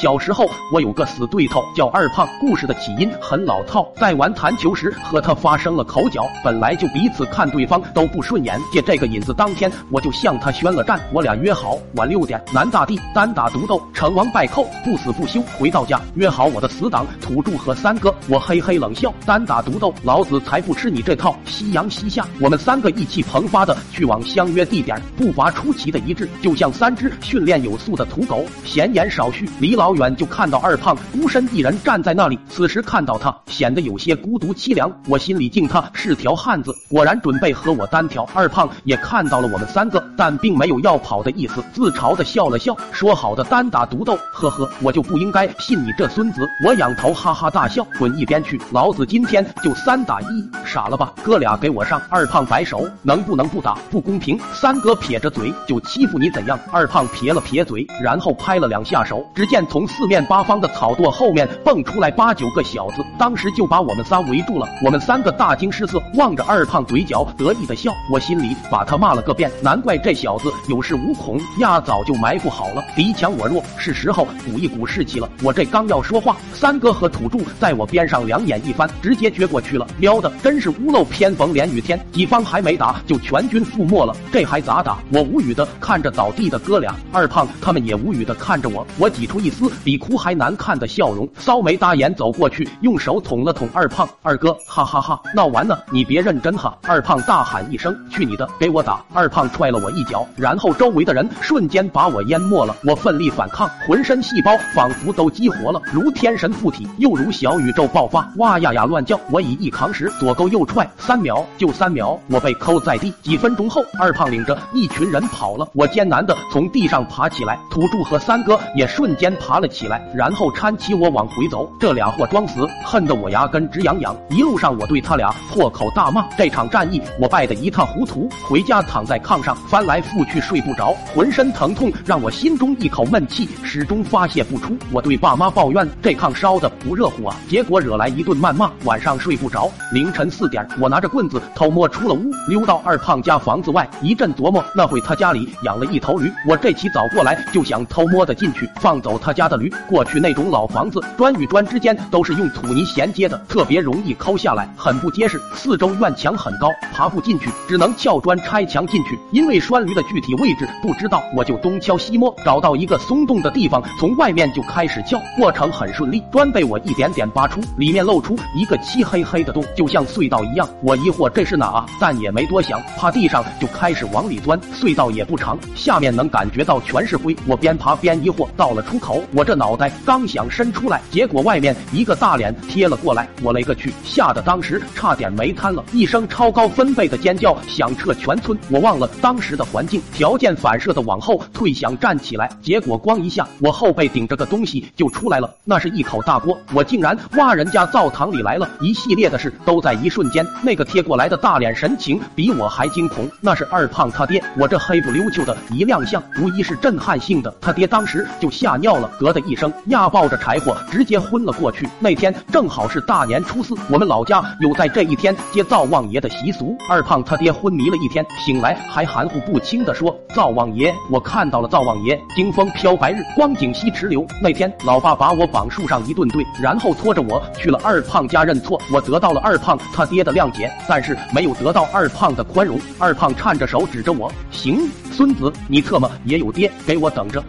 [0.00, 15.42] 小时候我有个死对头叫二胖，故事的起因很老套，在玩弹球时和他发生了口角，本来就彼此看对方都不顺眼，借这个引子，当天我就向他宣了战，我俩约好晚六点南大地单打独斗，成王败寇，不死不休。
[15.58, 21.36] 回到家约好我的死党土著和三哥，我嘿嘿冷笑，单打独斗，老子才不吃你这套。
[21.44, 28.46] 夕阳西下，我们三个意气蓬发的去往相约地点，步伐出奇的一致，就像三只训练有素的土狗。
[28.64, 32.38] 闲言少叙，离老老远就看到二胖孤身一人站在那里。
[32.48, 34.88] 此时看到他，显得有些孤独凄凉。
[35.08, 38.22] 我心里敬他是条汉子，果然准备和我单挑。
[38.32, 46.46] 二胖也看到了我们三个，但并没有要跑的意思，自嘲的笑了笑，说好的单打独斗，呵呵，我就不应该信你这孙子。
[46.64, 51.12] 我仰头哈哈大笑，滚一边去，老子今天就三打一，傻了吧？
[51.20, 52.00] 哥俩给我上。
[52.08, 53.74] 二胖摆手，能不能不打？
[53.90, 54.38] 不公平。
[54.54, 56.56] 三哥撇着嘴，就欺负你怎样？
[56.70, 64.68] 二胖撇了撇嘴，然后拍了两下手，只见从四面八方的草垛后面蹦出来八九个小子，当时就把我们仨围住了。
[64.84, 67.92] 我们三个大惊失色，望着二胖嘴角得意的笑。
[68.12, 75.28] 我心里把他骂了个遍，难怪这小子有恃无恐呀，早就埋伏好了，敌强我弱，是时候鼓一鼓士气了。
[75.42, 79.86] 我这刚要说话，三哥和土著在我边上两眼一翻，直接撅过去了。
[79.98, 84.98] 喵的，真是屋漏偏逢连雨天，己方还没打就全军覆没了，这还咋打？
[85.10, 88.86] 我无语的看着倒地的哥俩，二胖他们也无语的看着我。
[88.98, 94.08] 我挤出一丝比哭还难看的笑容，骚眉搭眼走过去，用手捅了捅二胖。
[94.22, 96.76] 二哥，哈哈哈，闹完了，你别认真哈！
[96.82, 102.76] 二胖大喊一声：“去你的，给我打！”二胖踹了我一脚，然后周围的人瞬间把我淹没了。
[102.84, 109.18] 我奋力反抗，浑身细胞仿佛都激活了，如天神附体，又如小宇宙爆发，哇呀呀乱叫。
[109.30, 113.12] 我以一扛十，左勾又踹，三秒就三秒，我被扣在地。
[113.22, 115.68] 几分钟后，二胖领着一群人跑了。
[115.72, 121.70] 我艰难的从地上爬起来，土著和三哥也瞬间爬了起来，然后搀起我往回走。
[121.78, 124.16] 这俩货装死，恨得我牙根直痒痒。
[124.30, 126.26] 一路上我对他俩破口大骂。
[126.36, 134.76] 这场战役我败得一塌糊涂，回家躺在炕上翻来覆去睡不着，浑身疼痛让我心中一口闷气始终发泄不出。
[134.90, 139.70] 我对爸妈抱怨这炕烧的不热乎啊，结果惹来一顿谩骂，晚上睡不着。
[139.92, 149.70] 凌晨四点，我拿着棍子偷摸出了屋，溜到二胖家房子外，一阵琢磨，那会他家里养了一头驴，我这起早过来就想偷摸的进去放走他家的驴。
[149.86, 155.38] 过去那种老房子，砖与砖之间都是用土泥衔接的，特别容易抠下来，很不结实。
[155.54, 159.18] 四周院墙很高，爬不进去，只能撬砖拆墙进去。
[159.32, 166.22] 因为拴驴的具体位置不知道，我就东敲西摸，找到一个松动的地方，从外面就开始撬，过程很顺利。
[166.32, 170.66] 砖被我一点点拔出，里面露出一个漆黑黑的洞，就像碎道一样。
[170.82, 171.86] 我疑惑这是哪啊？
[172.00, 174.58] 但也没多想，趴地上就开始往里钻。
[174.72, 177.36] 隧道也不长，下面能感觉到全是灰。
[177.46, 185.84] 我边爬边疑惑，到了出口，我这脑袋刚想伸出来，结果外面一个大脸贴了过来，我勒个去，吓得当时差点没瘫了。
[185.92, 198.68] 一声超高分贝的尖叫响彻全村，我忘了当时的环境，条件反射的往后退，想站起来，结果咣一下，我后背顶着个东西就出来了，那是一口大锅，我竟然挖人家灶堂里来了。
[198.80, 204.42] 一系列的事都在一瞬瞬间，那个贴过来的大脸神情比我还惊恐，那是二胖他爹。
[204.58, 207.50] 我这黑不溜秋的一亮相，无疑是震撼性的。
[207.58, 211.88] 他爹当时就吓尿了，咯的一声，压抱着柴火直接昏了过去。
[211.98, 216.76] 那天正好是大年初四，我们老家有在这一天接灶王爷的习俗。
[216.86, 228.78] 二胖他爹昏迷了一天，醒来还含糊不清的说：“灶王爷，我看到了灶王爷，经风飘白日，光景西池流。”那天老爸把我绑树上一顿对，然后拖着我去了二胖家认错。
[228.92, 232.78] 我得到了二胖他爹的谅解，但是没有得到二胖的宽容。
[232.98, 234.30] 二胖颤着手指着我。
[234.50, 237.42] 行，孙子，你特么也有爹，给我等着。